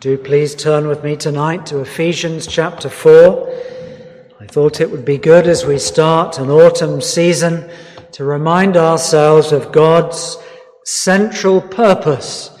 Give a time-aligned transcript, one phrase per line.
[0.00, 3.48] Do please turn with me tonight to Ephesians chapter 4.
[4.40, 7.70] I thought it would be good as we start an autumn season
[8.12, 10.38] to remind ourselves of God's
[10.84, 12.58] central purpose.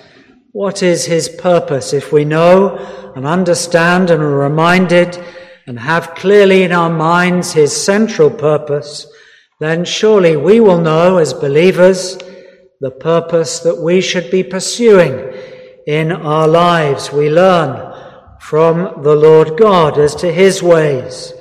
[0.52, 1.94] What is His purpose?
[1.94, 2.76] If we know
[3.16, 5.18] and understand and are reminded
[5.66, 9.06] and have clearly in our minds His central purpose,
[9.58, 12.18] then surely we will know as believers
[12.80, 15.31] the purpose that we should be pursuing
[15.86, 17.12] in our lives.
[17.12, 17.92] We learn
[18.40, 21.32] from the Lord God as to his ways.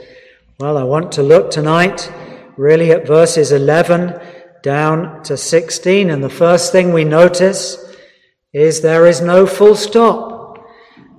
[0.59, 2.11] Well, I want to look tonight
[2.57, 4.19] really at verses 11
[4.63, 6.09] down to 16.
[6.09, 7.77] And the first thing we notice
[8.53, 10.63] is there is no full stop.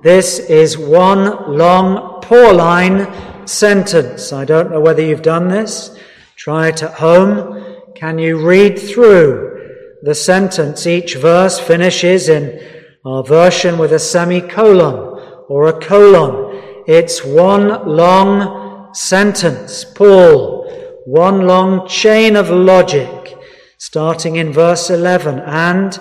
[0.03, 4.33] This is one long Pauline sentence.
[4.33, 5.97] I don't know whether you've done this.
[6.37, 7.77] Try it at home.
[7.95, 10.87] Can you read through the sentence?
[10.87, 16.85] Each verse finishes in our version with a semicolon or a colon.
[16.87, 19.85] It's one long sentence.
[19.85, 20.71] Paul,
[21.05, 23.37] one long chain of logic,
[23.79, 25.41] starting in verse 11.
[25.41, 25.99] And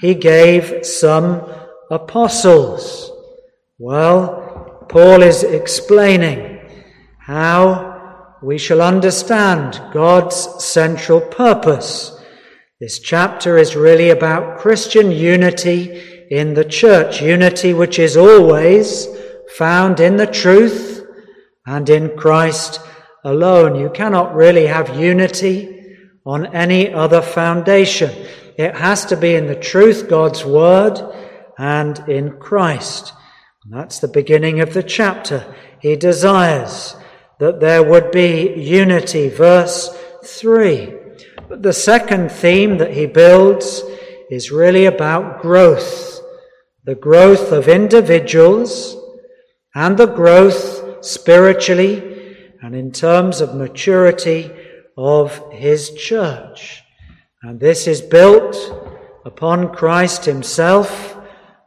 [0.00, 1.42] he gave some
[1.90, 3.10] apostles.
[3.78, 6.60] Well, Paul is explaining
[7.18, 12.12] how we shall understand God's central purpose.
[12.80, 19.06] This chapter is really about Christian unity in the church, unity which is always
[19.56, 21.06] found in the truth
[21.66, 22.80] and in Christ
[23.24, 23.78] alone.
[23.78, 28.10] You cannot really have unity on any other foundation.
[28.56, 31.00] It has to be in the truth, God's word,
[31.58, 33.12] and in Christ.
[33.64, 35.54] And that's the beginning of the chapter.
[35.80, 36.96] He desires
[37.38, 39.28] that there would be unity.
[39.28, 39.94] Verse
[40.24, 40.94] 3.
[41.48, 43.82] But the second theme that he builds
[44.30, 46.13] is really about growth
[46.84, 48.96] the growth of individuals
[49.74, 54.50] and the growth spiritually and in terms of maturity
[54.96, 56.82] of his church.
[57.42, 58.56] And this is built
[59.24, 61.16] upon Christ himself.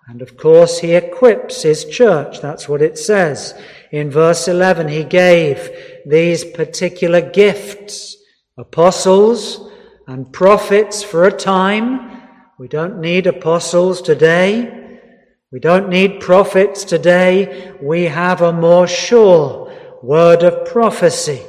[0.08, 2.40] And of course, he equips his church.
[2.40, 3.54] That's what it says.
[3.92, 5.70] In verse 11, he gave
[6.06, 8.16] these particular gifts
[8.58, 9.70] apostles
[10.08, 12.22] and prophets for a time.
[12.58, 14.87] We don't need apostles today.
[15.52, 17.72] We don't need prophets today.
[17.82, 21.42] We have a more sure word of prophecy.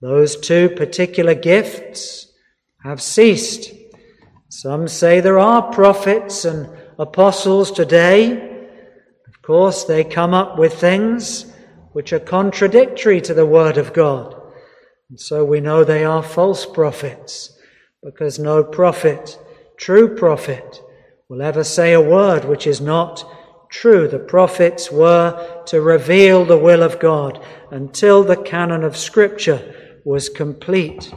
[0.00, 2.26] Those two particular gifts
[2.82, 3.72] have ceased.
[4.48, 8.32] Some say there are prophets and apostles today.
[9.28, 11.52] Of course, they come up with things
[11.92, 14.34] which are contradictory to the Word of God.
[15.08, 17.56] And so we know they are false prophets
[18.02, 19.38] because no prophet,
[19.76, 20.82] true prophet,
[21.30, 23.24] will ever say a word which is not
[23.70, 24.08] true.
[24.08, 30.28] The prophets were to reveal the will of God until the canon of Scripture was
[30.28, 31.14] complete.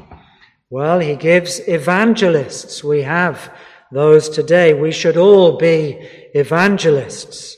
[0.69, 2.83] Well, he gives evangelists.
[2.83, 3.51] We have
[3.91, 4.75] those today.
[4.75, 7.57] We should all be evangelists.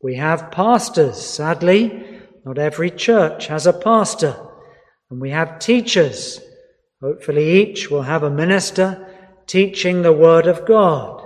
[0.00, 1.20] We have pastors.
[1.20, 4.36] Sadly, not every church has a pastor.
[5.10, 6.40] And we have teachers.
[7.02, 9.12] Hopefully, each will have a minister
[9.48, 11.25] teaching the Word of God.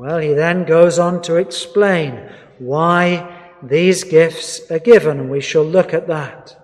[0.00, 2.26] Well, he then goes on to explain
[2.58, 6.56] why these gifts are given, and we shall look at that.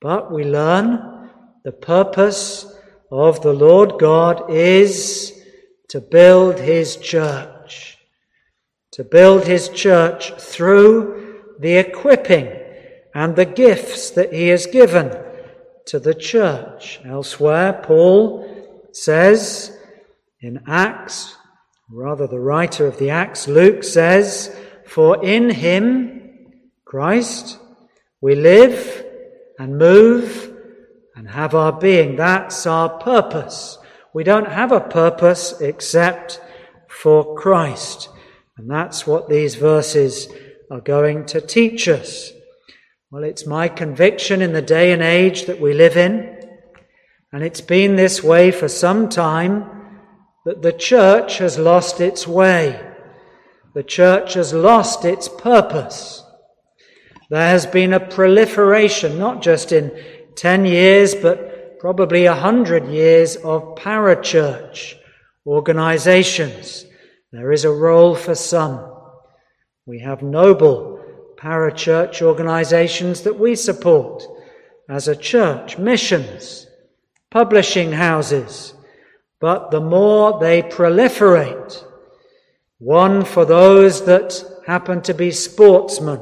[0.00, 1.30] But we learn
[1.64, 2.72] the purpose
[3.10, 5.36] of the Lord God is
[5.88, 7.98] to build his church.
[8.92, 12.56] To build his church through the equipping
[13.16, 15.10] and the gifts that he has given
[15.86, 17.00] to the church.
[17.04, 19.76] Elsewhere, Paul says
[20.40, 21.34] in Acts
[21.92, 24.56] Rather, the writer of the Acts, Luke, says,
[24.86, 26.52] For in him,
[26.84, 27.58] Christ,
[28.20, 29.04] we live
[29.58, 30.54] and move
[31.16, 32.14] and have our being.
[32.14, 33.76] That's our purpose.
[34.14, 36.40] We don't have a purpose except
[36.88, 38.08] for Christ.
[38.56, 40.28] And that's what these verses
[40.70, 42.30] are going to teach us.
[43.10, 46.38] Well, it's my conviction in the day and age that we live in,
[47.32, 49.79] and it's been this way for some time
[50.44, 52.80] that the church has lost its way.
[53.74, 56.24] The church has lost its purpose.
[57.28, 59.92] There has been a proliferation, not just in
[60.36, 64.94] 10 years, but probably a hundred years of parachurch
[65.46, 66.84] organizations.
[67.32, 68.92] There is a role for some.
[69.86, 71.02] We have noble
[71.36, 74.22] parachurch organizations that we support
[74.88, 76.66] as a church, missions,
[77.30, 78.74] publishing houses,
[79.40, 81.84] but the more they proliferate,
[82.78, 86.20] one for those that happen to be sportsmen,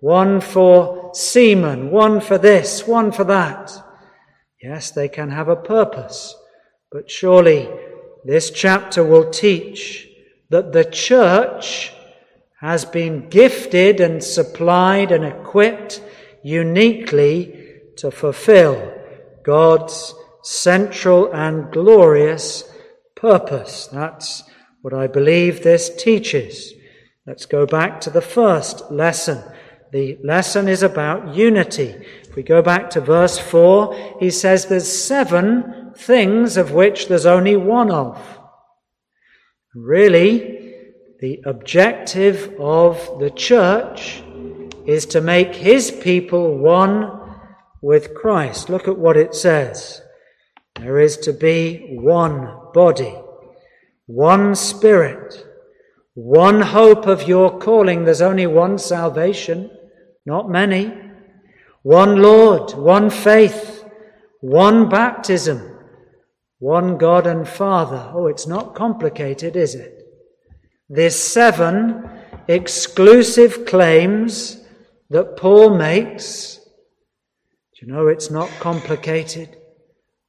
[0.00, 3.72] one for seamen, one for this, one for that.
[4.62, 6.34] Yes, they can have a purpose,
[6.90, 7.68] but surely
[8.24, 10.08] this chapter will teach
[10.48, 11.92] that the church
[12.60, 16.02] has been gifted and supplied and equipped
[16.42, 18.92] uniquely to fulfill
[19.42, 20.14] God's
[20.46, 22.62] central and glorious
[23.16, 23.88] purpose.
[23.88, 24.44] That's
[24.80, 26.72] what I believe this teaches.
[27.26, 29.42] Let's go back to the first lesson.
[29.90, 31.96] The lesson is about unity.
[32.22, 37.26] If we go back to verse 4, he says there's seven things of which there's
[37.26, 38.16] only one of.
[39.74, 40.74] Really,
[41.20, 44.22] the objective of the church
[44.86, 47.10] is to make his people one
[47.82, 48.70] with Christ.
[48.70, 50.02] Look at what it says.
[50.80, 53.18] There is to be one body,
[54.06, 55.44] one spirit,
[56.14, 58.04] one hope of your calling.
[58.04, 59.70] There's only one salvation,
[60.26, 60.92] not many.
[61.82, 63.84] One Lord, one faith,
[64.40, 65.78] one baptism,
[66.58, 68.10] one God and Father.
[68.12, 70.02] Oh, it's not complicated, is it?
[70.88, 72.08] There's seven
[72.48, 74.60] exclusive claims
[75.10, 76.56] that Paul makes.
[76.56, 79.56] Do you know it's not complicated?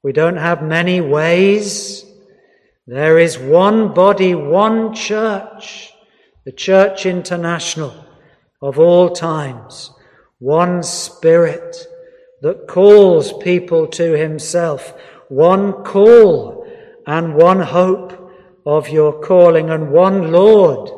[0.07, 2.05] We don't have many ways.
[2.85, 5.91] There is one body, one church,
[6.45, 7.93] the Church International
[8.61, 9.91] of all times,
[10.39, 11.75] one Spirit
[12.41, 14.93] that calls people to Himself,
[15.27, 16.65] one call
[17.05, 18.31] and one hope
[18.65, 20.89] of your calling, and one Lord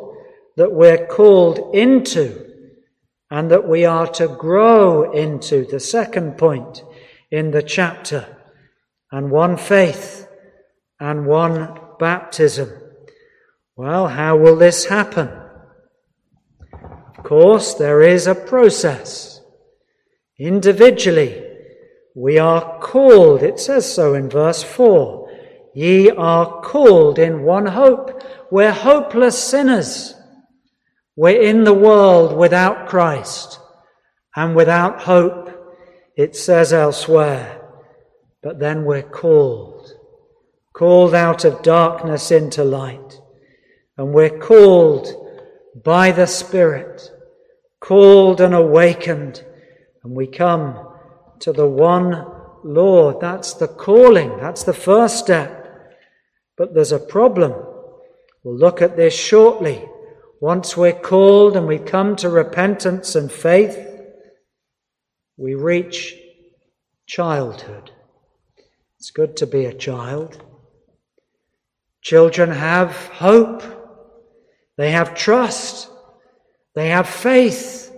[0.55, 2.45] that we're called into
[3.31, 5.65] and that we are to grow into.
[5.65, 6.83] The second point
[7.31, 8.35] in the chapter,
[9.11, 10.27] and one faith
[10.99, 12.69] and one baptism.
[13.75, 15.29] Well, how will this happen?
[17.17, 19.41] Of course, there is a process.
[20.37, 21.45] Individually,
[22.15, 25.29] we are called, it says so in verse 4.
[25.73, 28.21] Ye are called in one hope.
[28.51, 30.15] We're hopeless sinners.
[31.15, 33.59] We're in the world without Christ
[34.35, 35.49] and without hope,
[36.15, 37.58] it says elsewhere.
[38.41, 39.91] But then we're called,
[40.73, 43.19] called out of darkness into light.
[43.97, 45.07] And we're called
[45.83, 47.11] by the Spirit,
[47.81, 49.43] called and awakened.
[50.03, 50.87] And we come
[51.39, 52.25] to the one
[52.63, 53.19] Lord.
[53.19, 54.37] That's the calling.
[54.37, 55.59] That's the first step.
[56.57, 57.53] But there's a problem.
[58.43, 59.85] We'll look at this shortly.
[60.41, 63.77] Once we're called and we come to repentance and faith,
[65.35, 66.15] we reach
[67.05, 67.91] childhood.
[68.99, 70.43] It's good to be a child.
[72.01, 73.63] Children have hope.
[74.75, 75.89] They have trust.
[76.75, 77.95] They have faith.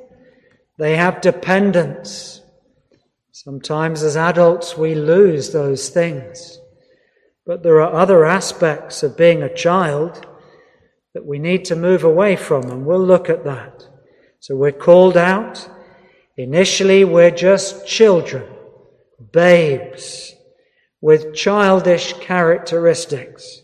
[0.78, 2.42] They have dependence.
[3.32, 6.60] Sometimes as adults we lose those things.
[7.48, 10.28] But there are other aspects of being a child
[11.16, 13.88] that we need to move away from, and we'll look at that.
[14.40, 15.68] So we're called out.
[16.38, 18.44] Initially, we're just children,
[19.32, 20.36] babes,
[21.02, 23.62] with childish characteristics.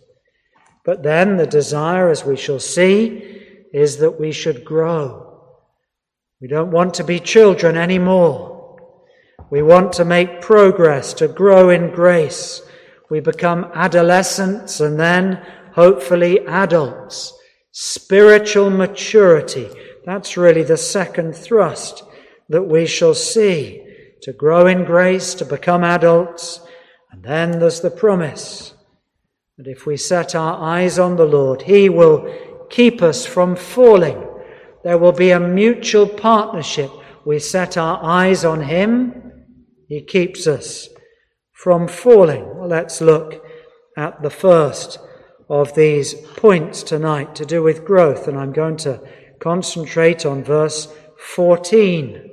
[0.84, 3.44] But then the desire, as we shall see,
[3.74, 5.44] is that we should grow.
[6.42, 8.77] We don't want to be children anymore.
[9.50, 12.62] We want to make progress, to grow in grace.
[13.10, 17.34] We become adolescents and then hopefully adults
[17.79, 19.70] spiritual maturity.
[20.03, 22.03] That's really the second thrust
[22.50, 23.84] that we shall see
[24.24, 26.60] to grow in grace, to become adults.
[27.12, 28.74] And then there's the promise
[29.58, 32.32] that if we set our eyes on the Lord, He will
[32.70, 34.24] keep us from falling.
[34.84, 36.92] There will be a mutual partnership.
[37.26, 39.46] We set our eyes on Him,
[39.88, 40.90] He keeps us
[41.52, 42.58] from falling.
[42.58, 43.44] Well, let's look
[43.98, 45.00] at the first
[45.50, 49.02] of these points tonight to do with growth, and I'm going to
[49.40, 50.88] concentrate on verse
[51.18, 52.32] 14.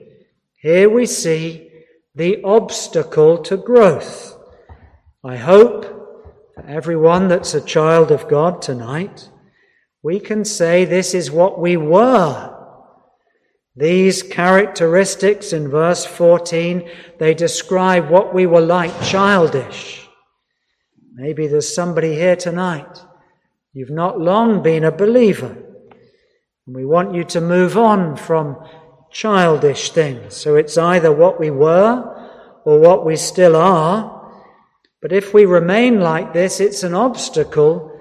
[0.61, 1.71] Here we see
[2.15, 4.34] the obstacle to growth.
[5.27, 5.87] I hope
[6.55, 9.31] for everyone that's a child of God tonight,
[10.03, 12.55] we can say this is what we were.
[13.75, 16.87] These characteristics in verse 14,
[17.19, 20.07] they describe what we were like childish.
[21.15, 23.03] Maybe there's somebody here tonight.
[23.73, 25.57] You've not long been a believer.
[26.67, 28.59] And we want you to move on from
[29.11, 30.37] childish things.
[30.37, 34.14] So it's either what we were or what we still are.
[35.05, 37.93] But if we remain like this, it's an obstacle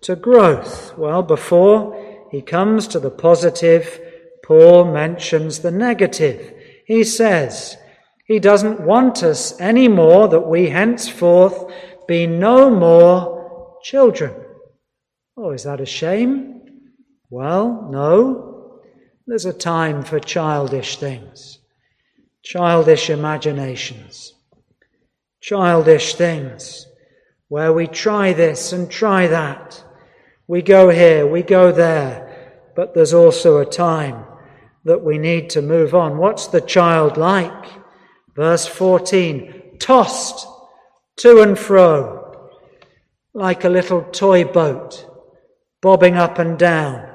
[0.00, 0.96] to growth.
[0.96, 4.00] Well, before he comes to the positive,
[4.42, 6.54] Paul mentions the negative.
[6.86, 7.76] He says,
[8.24, 11.70] he doesn't want us any more that we henceforth
[12.08, 14.34] be no more children.
[15.36, 16.62] Oh, is that a shame?
[17.28, 18.80] Well, no.
[19.26, 21.58] There's a time for childish things,
[22.42, 24.32] childish imaginations,
[25.40, 26.86] childish things
[27.48, 29.82] where we try this and try that.
[30.46, 34.24] We go here, we go there, but there's also a time
[34.84, 36.18] that we need to move on.
[36.18, 37.68] What's the child like?
[38.34, 40.46] Verse 14 tossed
[41.16, 42.18] to and fro
[43.34, 45.06] like a little toy boat,
[45.80, 47.08] bobbing up and down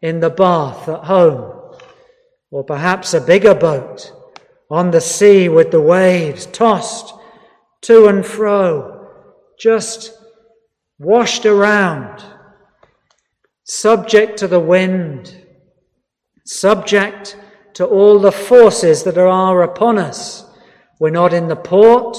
[0.00, 1.52] in the bath at home,
[2.50, 4.12] or perhaps a bigger boat
[4.70, 7.12] on the sea with the waves, tossed
[7.82, 9.08] to and fro,
[9.58, 10.12] just
[10.98, 12.22] washed around,
[13.64, 15.44] subject to the wind,
[16.44, 17.36] subject
[17.74, 20.44] to all the forces that are upon us.
[20.98, 22.16] We're not in the port.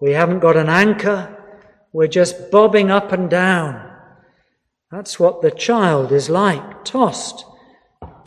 [0.00, 1.34] We haven't got an anchor.
[1.92, 3.90] We're just bobbing up and down.
[4.90, 7.44] That's what the child is like, tossed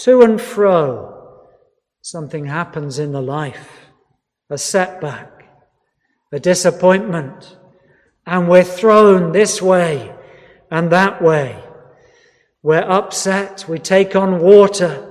[0.02, 1.38] to and fro.
[2.02, 3.86] Something happens in the life,
[4.50, 5.41] a setback,
[6.32, 7.58] a disappointment,
[8.26, 10.14] and we're thrown this way
[10.70, 11.62] and that way.
[12.64, 15.08] We're upset, we take on water.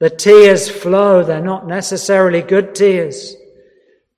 [0.00, 3.36] The tears flow, they're not necessarily good tears.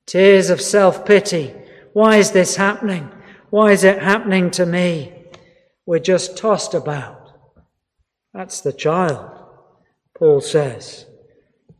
[0.06, 1.54] Tears of self pity.
[1.92, 3.10] Why is this happening?
[3.50, 5.12] Why is it happening to me?
[5.86, 7.32] We're just tossed about.
[8.32, 9.30] That's the child,
[10.16, 11.06] Paul says.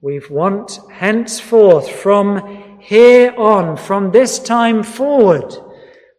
[0.01, 5.55] We want henceforth from here on, from this time forward,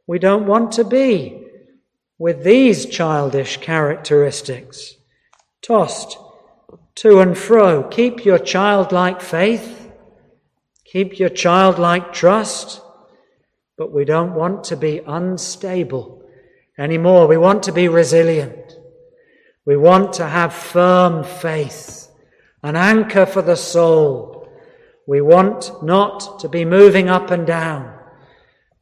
[0.07, 1.45] we don't want to be
[2.17, 4.95] with these childish characteristics.
[5.61, 6.17] Tossed
[6.95, 7.83] to and fro.
[7.83, 9.91] Keep your childlike faith.
[10.85, 12.81] Keep your childlike trust.
[13.77, 16.23] But we don't want to be unstable
[16.77, 17.27] anymore.
[17.27, 18.73] We want to be resilient.
[19.65, 22.09] We want to have firm faith,
[22.63, 24.30] an anchor for the soul.
[25.11, 27.93] We want not to be moving up and down.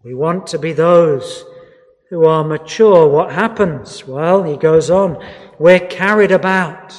[0.03, 1.43] We want to be those
[2.11, 3.07] who are mature.
[3.07, 4.05] What happens?
[4.05, 5.17] Well, he goes on.
[5.57, 6.95] We're carried about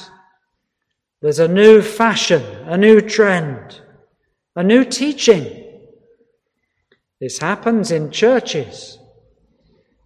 [1.21, 3.79] there's a new fashion, a new trend,
[4.57, 5.45] a new teaching.
[7.21, 8.99] This happens in churches.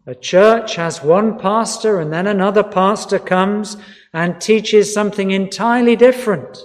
[0.06, 3.76] A church has one pastor and then another pastor comes
[4.14, 6.60] and teaches something entirely different.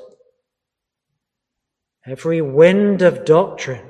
[2.06, 3.86] Every wind of doctrine.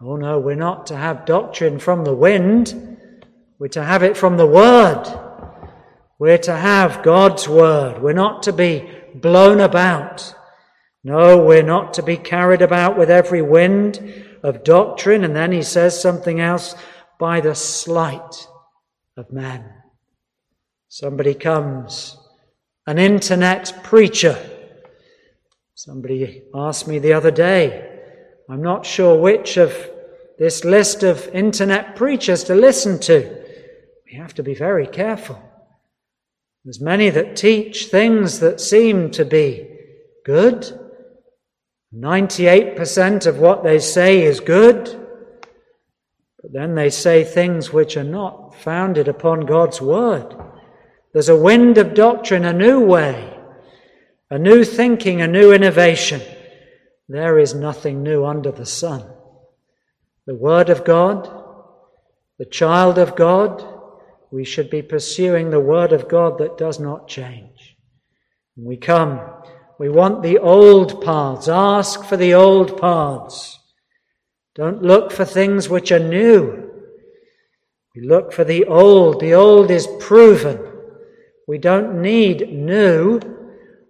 [0.00, 2.98] Oh no, we're not to have doctrine from the wind.
[3.58, 5.04] We're to have it from the Word.
[6.18, 8.02] We're to have God's Word.
[8.02, 10.34] We're not to be blown about.
[11.02, 15.24] No, we're not to be carried about with every wind of doctrine.
[15.24, 16.74] And then he says something else
[17.18, 18.48] by the sleight
[19.16, 19.64] of man.
[20.88, 22.16] Somebody comes,
[22.86, 24.38] an internet preacher.
[25.76, 28.00] Somebody asked me the other day,
[28.48, 29.74] I'm not sure which of
[30.38, 33.44] this list of internet preachers to listen to.
[34.06, 35.42] We have to be very careful.
[36.64, 39.68] There's many that teach things that seem to be
[40.24, 40.78] good.
[41.92, 44.84] 98% of what they say is good.
[46.40, 50.36] But then they say things which are not founded upon God's word.
[51.12, 53.33] There's a wind of doctrine, a new way,
[54.30, 56.20] a new thinking, a new innovation.
[57.08, 59.04] There is nothing new under the sun.
[60.26, 61.30] The Word of God,
[62.38, 63.64] the child of God,
[64.30, 67.76] we should be pursuing the Word of God that does not change.
[68.56, 69.20] We come,
[69.78, 71.48] we want the old paths.
[71.48, 73.58] Ask for the old paths.
[74.54, 76.70] Don't look for things which are new.
[77.94, 79.20] We look for the old.
[79.20, 80.60] The old is proven.
[81.46, 83.20] We don't need new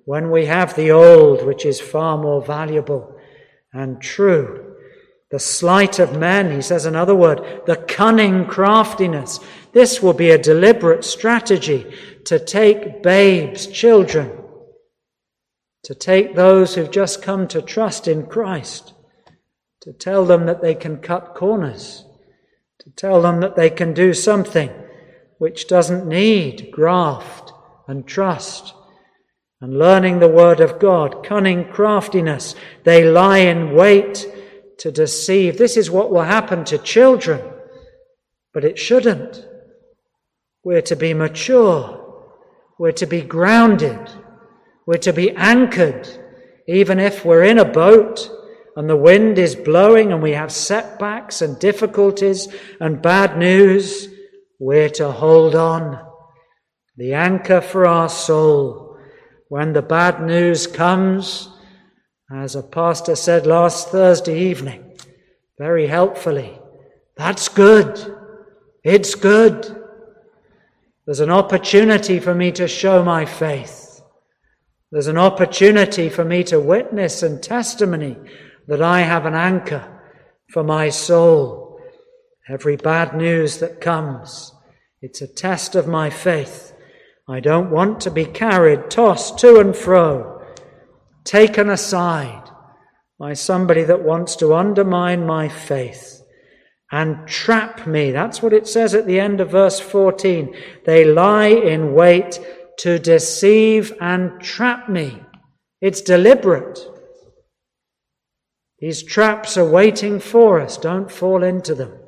[0.04, 3.16] when we have the old, which is far more valuable
[3.72, 4.76] and true.
[5.30, 9.40] The sleight of men, he says another word, the cunning craftiness.
[9.72, 11.92] This will be a deliberate strategy
[12.26, 14.30] to take babes, children,
[15.82, 18.94] to take those who've just come to trust in Christ,
[19.80, 22.04] to tell them that they can cut corners,
[22.78, 24.70] to tell them that they can do something
[25.38, 27.52] which doesn't need graft
[27.88, 28.72] and trust.
[29.60, 34.26] And learning the word of God, cunning craftiness, they lie in wait
[34.78, 35.56] to deceive.
[35.56, 37.40] This is what will happen to children,
[38.52, 39.46] but it shouldn't.
[40.64, 42.00] We're to be mature.
[42.78, 44.10] We're to be grounded.
[44.86, 46.08] We're to be anchored,
[46.68, 48.30] even if we're in a boat
[48.76, 52.48] and the wind is blowing and we have setbacks and difficulties
[52.80, 54.08] and bad news.
[54.58, 56.04] We're to hold on.
[56.96, 58.83] The anchor for our soul.
[59.54, 61.48] When the bad news comes,
[62.28, 64.98] as a pastor said last Thursday evening,
[65.58, 66.58] very helpfully,
[67.16, 68.16] that's good.
[68.82, 69.80] It's good.
[71.06, 74.02] There's an opportunity for me to show my faith.
[74.90, 78.16] There's an opportunity for me to witness and testimony
[78.66, 80.02] that I have an anchor
[80.50, 81.78] for my soul.
[82.48, 84.52] Every bad news that comes,
[85.00, 86.73] it's a test of my faith.
[87.28, 90.42] I don't want to be carried, tossed to and fro,
[91.24, 92.50] taken aside
[93.18, 96.22] by somebody that wants to undermine my faith
[96.92, 98.10] and trap me.
[98.10, 100.54] That's what it says at the end of verse 14.
[100.84, 102.38] They lie in wait
[102.78, 105.22] to deceive and trap me.
[105.80, 106.78] It's deliberate.
[108.80, 110.76] These traps are waiting for us.
[110.76, 111.98] Don't fall into them.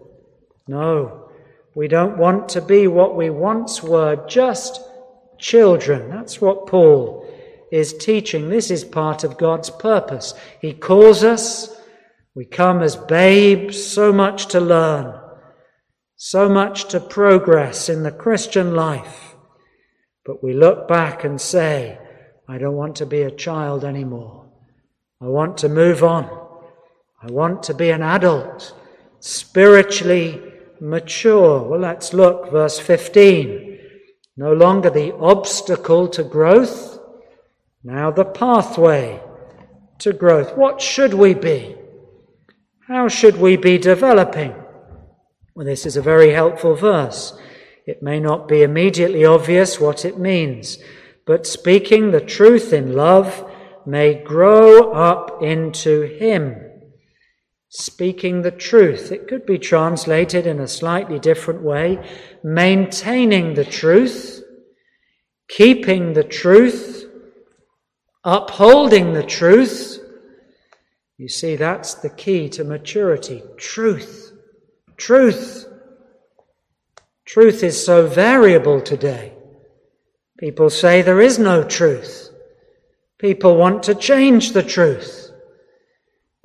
[0.69, 1.31] No,
[1.75, 4.81] we don't want to be what we once were, just
[5.39, 6.11] children.
[6.11, 7.27] That's what Paul
[7.73, 8.49] is teaching.
[8.49, 10.35] This is part of God's purpose.
[10.61, 11.77] He calls us
[12.37, 15.19] we come as babes, so much to learn,
[16.17, 19.35] so much to progress in the Christian life.
[20.27, 21.99] But we look back and say,
[22.47, 24.53] I don't want to be a child anymore.
[25.23, 26.25] I want to move on.
[27.23, 28.75] I want to be an adult,
[29.21, 30.43] spiritually
[30.79, 31.63] mature.
[31.63, 33.66] Well, let's look, verse 15.
[34.37, 36.99] No longer the obstacle to growth,
[37.83, 39.23] now the pathway
[39.99, 40.57] to growth.
[40.57, 41.77] What should we be?
[42.87, 44.55] How should we be developing?
[45.55, 47.39] Well, this is a very helpful verse.
[47.87, 50.79] It may not be immediately obvious what it means,
[51.25, 53.51] but speaking the truth in love
[53.87, 56.66] may grow up into Him.
[57.79, 59.13] Speaking the truth.
[59.13, 62.09] It could be translated in a slightly different way.
[62.43, 64.43] Maintaining the truth,
[65.47, 67.05] keeping the truth,
[68.25, 69.99] upholding the truth,
[71.19, 74.33] you see, that's the key to maturity truth.
[74.97, 75.67] Truth.
[77.27, 79.35] Truth is so variable today.
[80.39, 82.31] People say there is no truth.
[83.19, 85.26] People want to change the truth.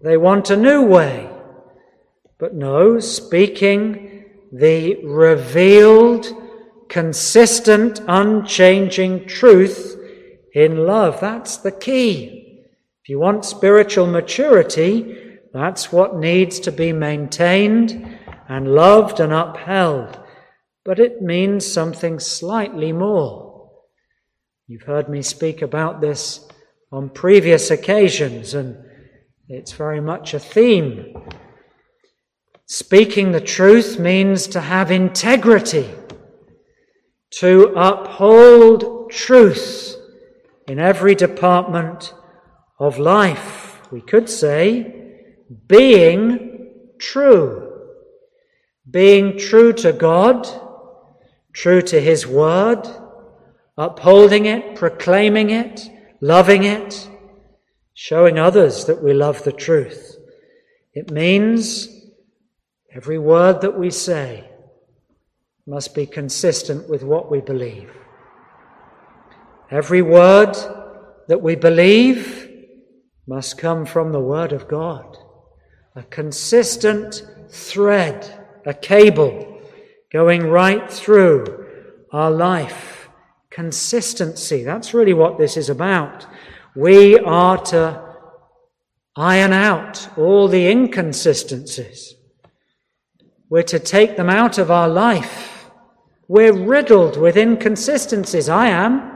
[0.03, 1.29] They want a new way.
[2.39, 6.27] But no, speaking the revealed,
[6.89, 9.97] consistent, unchanging truth
[10.53, 12.63] in love, that's the key.
[13.03, 20.19] If you want spiritual maturity, that's what needs to be maintained and loved and upheld.
[20.83, 23.69] But it means something slightly more.
[24.67, 26.47] You've heard me speak about this
[26.91, 28.77] on previous occasions, and
[29.53, 31.13] it's very much a theme.
[32.67, 35.89] Speaking the truth means to have integrity,
[37.31, 39.97] to uphold truth
[40.69, 42.13] in every department
[42.79, 43.81] of life.
[43.91, 45.19] We could say
[45.67, 47.67] being true.
[48.89, 50.47] Being true to God,
[51.51, 52.87] true to His Word,
[53.77, 55.89] upholding it, proclaiming it,
[56.21, 57.09] loving it,
[58.01, 60.17] showing others that we love the truth.
[60.91, 61.87] It means
[62.91, 64.49] every word that we say
[65.67, 67.91] must be consistent with what we believe.
[69.69, 70.55] Every word
[71.27, 72.49] that we believe
[73.27, 75.15] must come from the Word of God.
[75.95, 79.61] A consistent thread, a cable
[80.11, 81.67] going right through
[82.11, 83.09] our life.
[83.51, 84.63] Consistency.
[84.63, 86.25] That's really what this is about.
[86.75, 88.15] We are to
[89.15, 92.15] iron out all the inconsistencies.
[93.49, 95.69] We're to take them out of our life.
[96.29, 98.47] We're riddled with inconsistencies.
[98.47, 99.11] I am.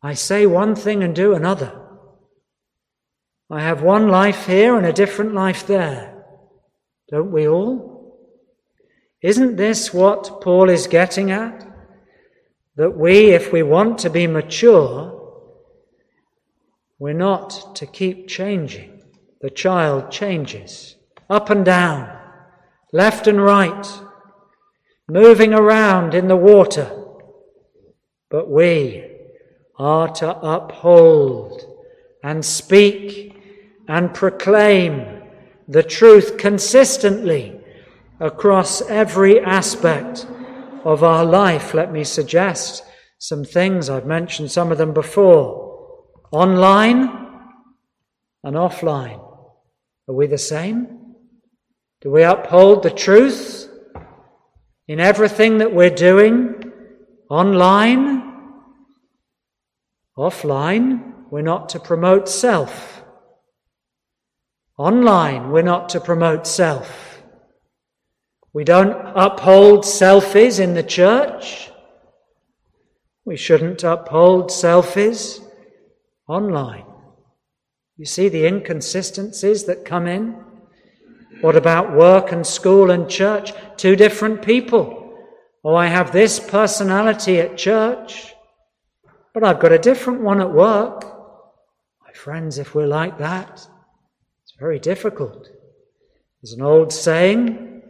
[0.00, 1.74] I say one thing and do another.
[3.50, 6.24] I have one life here and a different life there.
[7.10, 8.16] Don't we all?
[9.20, 11.66] Isn't this what Paul is getting at?
[12.76, 15.17] That we, if we want to be mature,
[16.98, 19.02] we're not to keep changing.
[19.40, 20.96] The child changes
[21.30, 22.10] up and down,
[22.92, 23.86] left and right,
[25.08, 26.90] moving around in the water.
[28.30, 29.04] But we
[29.78, 31.62] are to uphold
[32.22, 33.34] and speak
[33.86, 35.22] and proclaim
[35.68, 37.60] the truth consistently
[38.20, 40.26] across every aspect
[40.84, 42.84] of our life, let me suggest.
[43.20, 43.90] some things.
[43.90, 45.67] I've mentioned some of them before.
[46.30, 47.08] Online
[48.44, 49.20] and offline.
[50.08, 51.14] Are we the same?
[52.00, 53.68] Do we uphold the truth
[54.86, 56.72] in everything that we're doing?
[57.30, 58.22] Online?
[60.16, 63.02] Offline, we're not to promote self.
[64.76, 67.22] Online, we're not to promote self.
[68.52, 71.70] We don't uphold selfies in the church.
[73.24, 75.47] We shouldn't uphold selfies
[76.28, 76.84] online.
[77.96, 80.44] You see the inconsistencies that come in?
[81.40, 83.52] What about work and school and church?
[83.76, 85.14] Two different people.
[85.64, 88.34] Oh, I have this personality at church,
[89.34, 91.04] but I've got a different one at work.
[92.04, 93.66] My friends, if we're like that,
[94.42, 95.48] it's very difficult.
[96.40, 97.82] There's an old saying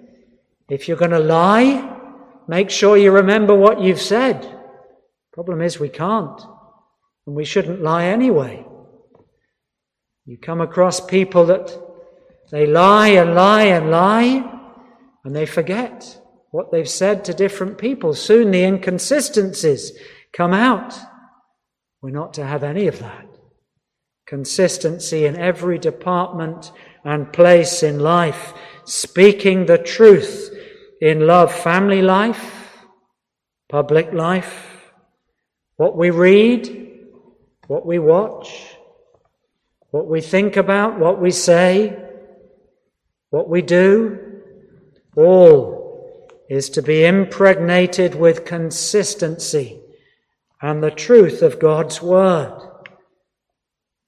[0.69, 1.99] if you're going to lie,
[2.47, 4.55] make sure you remember what you've said.
[5.33, 6.41] Problem is, we can't,
[7.29, 8.65] and we shouldn't lie anyway.
[10.25, 11.79] You come across people that
[12.51, 14.51] they lie and lie and lie,
[15.27, 18.15] and they forget what they've said to different people.
[18.15, 19.93] Soon the inconsistencies
[20.33, 20.99] come out.
[22.01, 23.27] We're not to have any of that.
[24.27, 26.73] Consistency in every department
[27.05, 28.55] and place in life,
[28.87, 30.49] speaking the truth
[31.03, 32.79] in love, family life,
[33.69, 34.95] public life,
[35.77, 36.88] what we read,
[37.69, 38.77] what we watch,
[39.91, 41.97] what we think about, what we say,
[43.29, 44.19] what we do,
[45.15, 49.81] all is to be impregnated with consistency
[50.63, 52.59] and the truth of God's Word.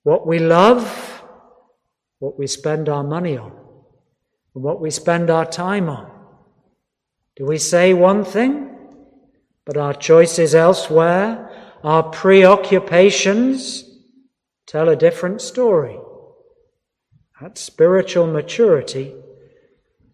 [0.04, 1.22] What we love,
[2.18, 3.52] what we spend our money on,
[4.54, 6.10] and what we spend our time on.
[7.36, 8.74] Do we say one thing,
[9.66, 11.49] but our choices elsewhere
[11.82, 13.84] our preoccupations
[14.66, 15.98] tell a different story.
[17.40, 19.14] That spiritual maturity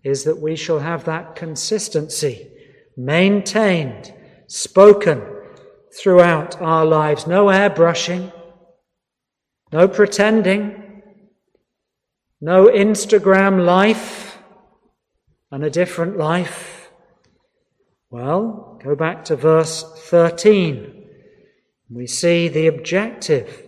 [0.04, 2.48] is that we shall have that consistency
[2.96, 4.14] maintained,
[4.46, 5.22] spoken
[5.92, 7.26] throughout our lives.
[7.26, 8.32] No airbrushing,
[9.72, 11.02] no pretending,
[12.40, 14.38] no Instagram life
[15.50, 16.90] and a different life.
[18.10, 20.95] Well, go back to verse 13.
[21.90, 23.62] We see the objective.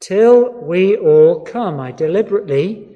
[0.00, 1.80] Till we all come.
[1.80, 2.88] I deliberately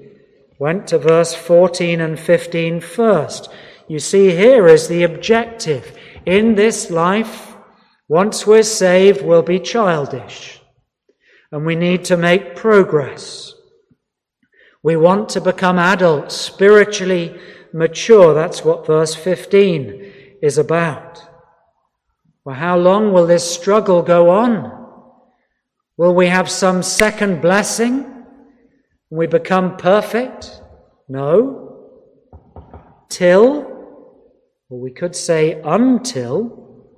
[0.58, 3.48] went to verse 14 and 15 first.
[3.88, 5.96] You see, here is the objective.
[6.24, 7.56] In this life,
[8.08, 10.60] once we're saved, we'll be childish.
[11.50, 13.54] And we need to make progress.
[14.82, 17.38] We want to become adults, spiritually
[17.72, 18.34] mature.
[18.34, 21.31] That's what verse 15 is about.
[22.44, 24.70] Well, how long will this struggle go on?
[25.96, 28.24] Will we have some second blessing?
[29.10, 30.60] We become perfect?
[31.08, 31.86] No.
[33.08, 33.62] Till,
[34.68, 36.88] or we could say until,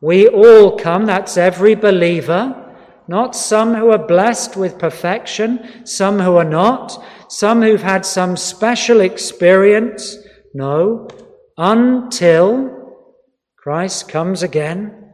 [0.00, 2.64] we all come, that's every believer,
[3.08, 8.36] not some who are blessed with perfection, some who are not, some who've had some
[8.36, 10.16] special experience.
[10.54, 11.08] No,
[11.58, 12.77] until
[13.68, 15.12] Christ comes again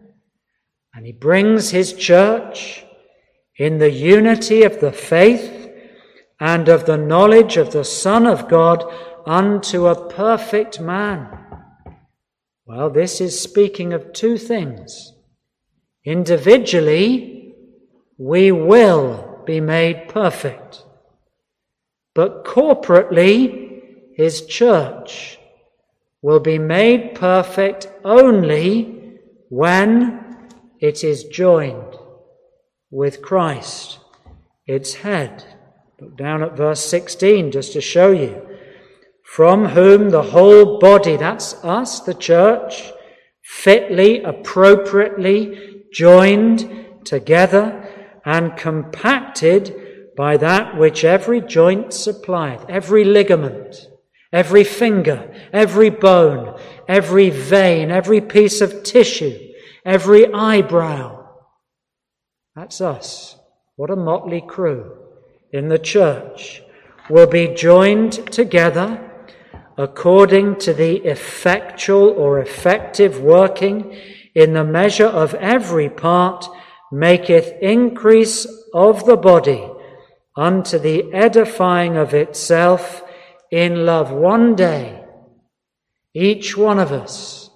[0.94, 2.84] and he brings his church
[3.58, 5.72] in the unity of the faith
[6.38, 8.84] and of the knowledge of the Son of God
[9.26, 11.36] unto a perfect man.
[12.64, 15.12] Well, this is speaking of two things.
[16.04, 17.56] Individually,
[18.18, 20.84] we will be made perfect.
[22.14, 23.80] But corporately,
[24.14, 25.40] his church
[26.22, 30.48] will be made perfect only when
[30.80, 31.96] it is joined
[32.90, 33.98] with Christ,
[34.66, 35.44] its head.
[36.00, 38.46] Look down at verse 16 just to show you.
[39.24, 42.92] From whom the whole body, that's us, the church,
[43.42, 47.88] fitly, appropriately joined together
[48.24, 49.74] and compacted
[50.16, 53.88] by that which every joint supplieth, every ligament
[54.34, 56.53] Every finger, every bone,
[56.88, 59.38] every vein, every piece of tissue,
[59.84, 61.28] every eyebrow.
[62.54, 63.36] That's us.
[63.76, 64.96] What a motley crew
[65.52, 66.62] in the church
[67.10, 69.10] will be joined together
[69.76, 73.98] according to the effectual or effective working
[74.34, 76.46] in the measure of every part
[76.92, 79.68] maketh increase of the body
[80.36, 83.02] unto the edifying of itself
[83.50, 85.03] in love one day,
[86.14, 87.50] each one of us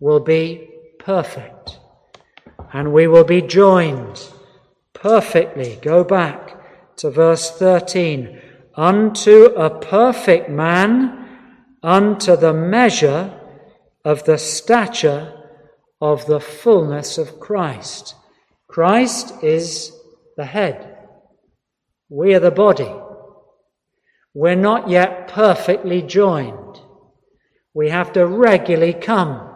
[0.00, 1.78] will be perfect
[2.72, 4.28] and we will be joined
[4.92, 5.78] perfectly.
[5.80, 8.40] Go back to verse 13.
[8.74, 11.26] Unto a perfect man,
[11.82, 13.32] unto the measure
[14.04, 15.32] of the stature
[16.00, 18.14] of the fullness of Christ.
[18.68, 19.92] Christ is
[20.36, 20.98] the head.
[22.10, 22.94] We are the body.
[24.34, 26.65] We're not yet perfectly joined.
[27.76, 29.50] We have to regularly come,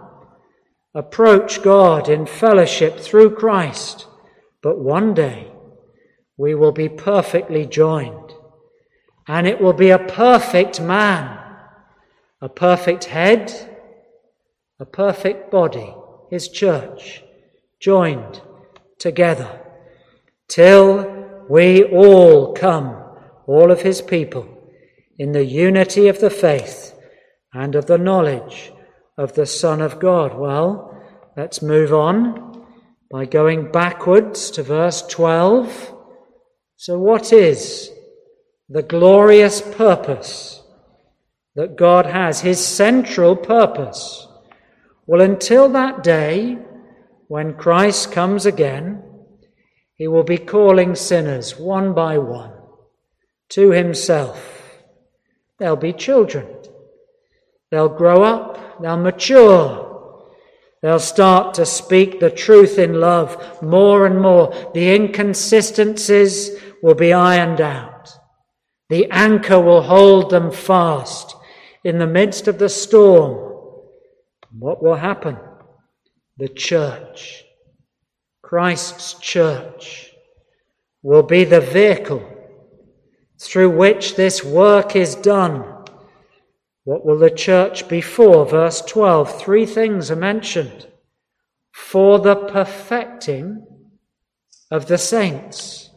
[0.94, 4.06] approach God in fellowship through Christ.
[4.60, 5.50] But one day
[6.36, 8.34] we will be perfectly joined.
[9.26, 11.38] And it will be a perfect man,
[12.42, 13.50] a perfect head,
[14.78, 15.94] a perfect body,
[16.28, 17.24] his church,
[17.78, 18.42] joined
[18.98, 19.62] together,
[20.46, 23.02] till we all come,
[23.46, 24.46] all of his people,
[25.18, 26.98] in the unity of the faith
[27.52, 28.72] and of the knowledge
[29.18, 30.38] of the Son of God.
[30.38, 30.98] Well,
[31.36, 32.66] let's move on
[33.10, 35.94] by going backwards to verse 12.
[36.76, 37.90] So, what is
[38.68, 40.62] the glorious purpose
[41.56, 44.26] that God has, his central purpose?
[45.06, 46.58] Well, until that day,
[47.26, 49.02] when Christ comes again,
[49.96, 52.52] he will be calling sinners one by one
[53.50, 54.80] to himself.
[55.58, 56.46] They'll be children.
[57.70, 58.80] They'll grow up.
[58.82, 59.86] They'll mature.
[60.82, 64.70] They'll start to speak the truth in love more and more.
[64.72, 66.50] The inconsistencies
[66.82, 68.10] will be ironed out.
[68.88, 71.36] The anchor will hold them fast
[71.84, 73.54] in the midst of the storm.
[74.58, 75.36] What will happen?
[76.38, 77.44] The church,
[78.42, 80.10] Christ's church,
[81.02, 82.26] will be the vehicle
[83.38, 85.79] through which this work is done.
[86.84, 88.46] What will the church be for?
[88.46, 89.40] Verse 12.
[89.40, 90.86] Three things are mentioned.
[91.72, 93.66] For the perfecting
[94.70, 95.90] of the saints.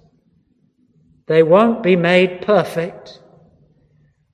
[1.27, 3.19] They won't be made perfect.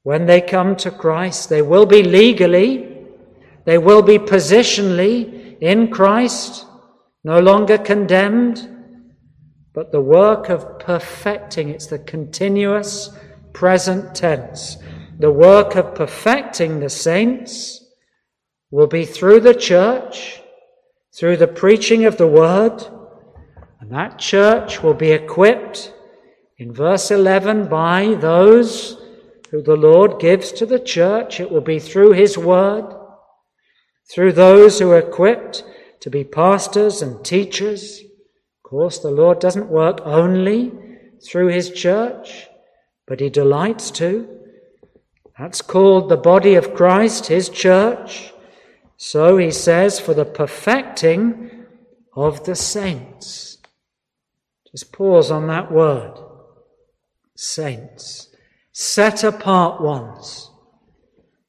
[0.04, 2.90] When they come to Christ, they will be legally
[3.70, 6.66] they will be positionally in Christ,
[7.24, 8.68] no longer condemned,
[9.76, 13.12] but the work of perfecting, it's the continuous
[13.54, 14.78] present tense.
[15.20, 17.86] The work of perfecting the saints
[18.72, 20.42] will be through the church,
[21.14, 22.82] through the preaching of the word,
[23.82, 25.94] and that church will be equipped
[26.58, 28.98] in verse 11 by those
[29.52, 31.40] who the Lord gives to the church.
[31.40, 32.96] It will be through his word
[34.10, 35.64] through those who are equipped
[36.00, 38.00] to be pastors and teachers.
[38.00, 40.72] Of course, the Lord doesn't work only
[41.24, 42.48] through his church,
[43.06, 44.39] but he delights to.
[45.40, 48.34] That's called the body of Christ, his church.
[48.98, 51.66] So he says, for the perfecting
[52.14, 53.58] of the saints.
[54.70, 56.20] Just pause on that word.
[57.38, 58.36] Saints.
[58.74, 60.52] Set apart ones.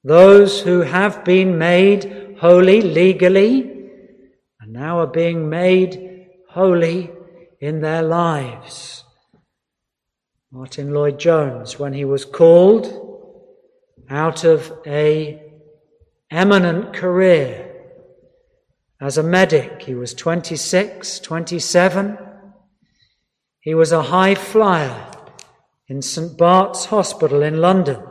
[0.05, 3.89] Those who have been made holy legally
[4.61, 7.11] and now are being made holy
[7.61, 9.03] in their lives.
[10.53, 13.00] Martyn Lloyd-Jones, when he was called
[14.11, 15.41] out of a
[16.31, 17.71] eminent career
[19.01, 22.19] as a medic, he was 26, 27.
[23.61, 25.11] He was a high flyer
[25.89, 26.37] in St.
[26.37, 28.03] Bart's Hospital in London.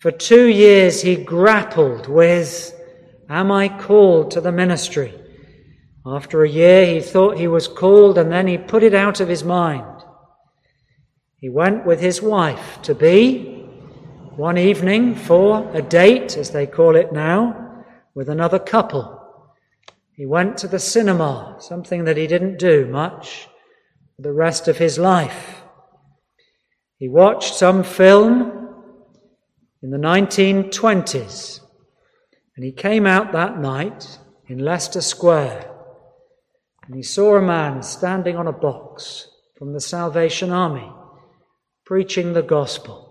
[0.00, 2.74] For two years he grappled with
[3.28, 5.14] Am I called to the ministry?
[6.04, 9.28] After a year, he thought he was called and then he put it out of
[9.28, 10.02] his mind.
[11.36, 13.59] He went with his wife to be
[14.40, 19.20] one evening for a date, as they call it now, with another couple.
[20.16, 23.48] He went to the cinema, something that he didn't do much
[24.16, 25.60] for the rest of his life.
[26.96, 28.70] He watched some film
[29.82, 31.60] in the 1920s
[32.56, 35.70] and he came out that night in Leicester Square
[36.86, 40.90] and he saw a man standing on a box from the Salvation Army
[41.84, 43.09] preaching the gospel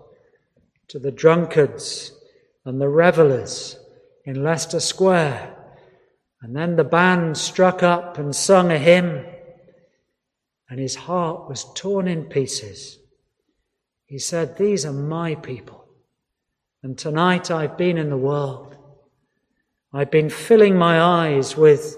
[0.90, 2.12] to the drunkards
[2.64, 3.78] and the revelers
[4.24, 5.56] in Leicester Square.
[6.42, 9.24] And then the band struck up and sung a hymn,
[10.68, 12.98] and his heart was torn in pieces.
[14.06, 15.84] He said, These are my people,
[16.82, 18.76] and tonight I've been in the world.
[19.92, 21.96] I've been filling my eyes with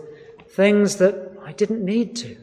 [0.51, 2.42] things that I didn't need to.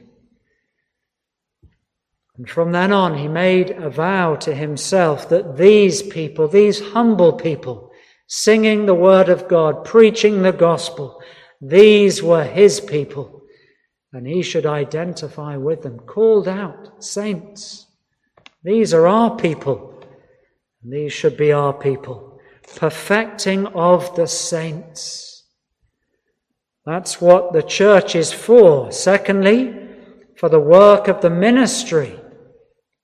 [2.39, 7.33] And from then on, he made a vow to himself that these people, these humble
[7.33, 7.91] people,
[8.27, 11.21] singing the word of God, preaching the gospel,
[11.59, 13.43] these were his people.
[14.13, 15.99] and he should identify with them.
[15.99, 17.85] Called out saints.
[18.63, 20.01] These are our people,
[20.81, 22.39] and these should be our people.
[22.75, 25.43] Perfecting of the saints.
[26.85, 28.91] That's what the church is for.
[28.91, 29.75] Secondly,
[30.37, 32.18] for the work of the ministry.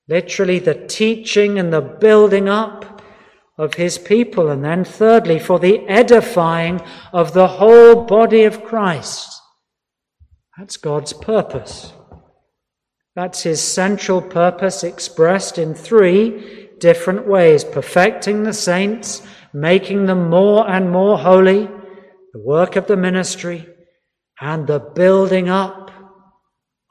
[0.08, 3.02] Literally, the teaching and the building up
[3.58, 4.48] of his people.
[4.50, 6.80] And then, thirdly, for the edifying
[7.12, 9.40] of the whole body of Christ.
[10.56, 11.92] That's God's purpose.
[13.14, 20.68] That's his central purpose expressed in three different ways perfecting the saints, making them more
[20.68, 21.66] and more holy,
[22.32, 23.66] the work of the ministry,
[24.40, 25.90] and the building up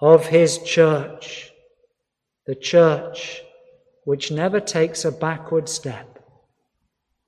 [0.01, 1.51] of his church.
[2.45, 3.41] The church
[4.03, 6.23] which never takes a backward step.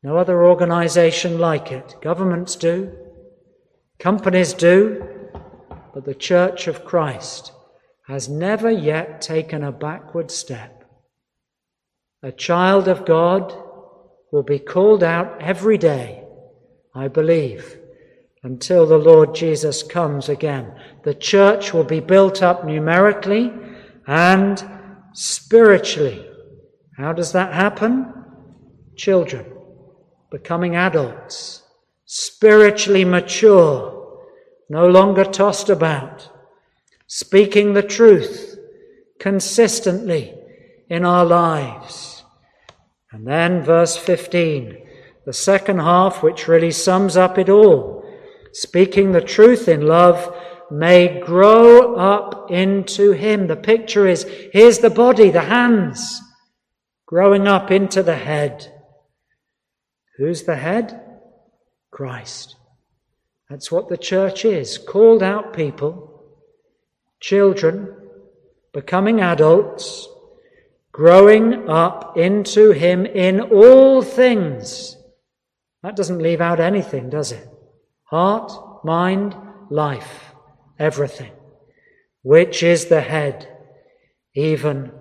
[0.03, 1.95] No other organization like it.
[2.01, 2.95] Governments do,
[3.99, 5.03] companies do,
[5.93, 7.51] but the Church of Christ
[8.07, 10.85] has never yet taken a backward step.
[12.21, 13.53] A child of God
[14.31, 16.23] will be called out every day,
[16.93, 17.79] I believe,
[18.43, 20.79] until the Lord Jesus comes again.
[21.03, 23.51] The church will be built up numerically
[24.05, 24.76] and
[25.17, 26.23] spiritually.
[26.95, 28.13] How does that happen?
[28.95, 29.51] Children
[30.29, 31.63] becoming adults,
[32.05, 34.19] spiritually mature
[34.69, 36.29] no longer tossed about,
[37.07, 38.59] speaking the truth
[39.19, 40.35] consistently
[40.87, 42.23] in our lives.
[43.11, 44.77] And then verse 15,
[45.25, 48.05] the second half, which really sums up it all,
[48.51, 50.31] speaking the truth in love
[50.71, 53.47] may grow up into him.
[53.47, 56.21] The picture is here's the body, the hands,
[57.05, 58.71] growing up into the head.
[60.17, 61.01] Who's the head?
[61.91, 62.55] Christ.
[63.49, 66.25] That's what the church is called out people,
[67.21, 67.95] children,
[68.73, 70.07] becoming adults,
[70.91, 74.97] growing up into Him in all things.
[75.81, 77.47] That doesn't leave out anything, does it?
[78.03, 79.35] Heart, mind,
[79.69, 80.26] life,
[80.79, 81.31] everything.
[82.23, 83.47] Which is the head,
[84.35, 84.91] even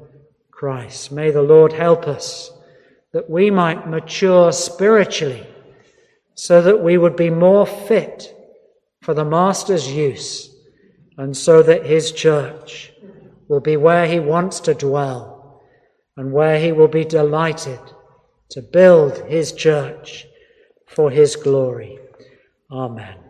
[0.51, 1.13] Christ.
[1.13, 2.51] May the Lord help us
[3.13, 5.47] that we might mature spiritually
[6.35, 8.35] so that we would be more fit
[9.03, 10.55] for the Master's use,
[11.17, 12.93] and so that his church
[13.49, 15.63] will be where he wants to dwell
[16.17, 17.79] and where he will be delighted
[18.51, 20.27] to build his church
[20.89, 21.99] for his glory.
[22.71, 23.26] Amen.